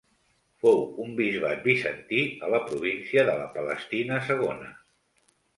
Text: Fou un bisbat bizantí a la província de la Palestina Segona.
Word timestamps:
Fou 0.61 0.79
un 1.03 1.11
bisbat 1.19 1.61
bizantí 1.67 2.23
a 2.47 2.51
la 2.55 2.63
província 2.71 3.27
de 3.29 3.37
la 3.43 3.47
Palestina 3.59 4.21
Segona. 4.31 4.73